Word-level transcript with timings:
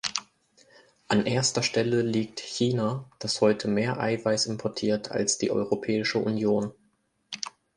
An 1.09 1.27
erster 1.27 1.61
Stelle 1.61 2.01
liegt 2.01 2.39
China, 2.39 3.07
das 3.19 3.39
heute 3.39 3.67
mehr 3.67 3.99
Eiweiß 3.99 4.47
importiert 4.47 5.11
als 5.11 5.37
die 5.37 5.51
Europäische 5.51 6.17
Union. 6.17 6.73